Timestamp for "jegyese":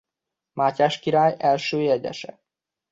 1.81-2.39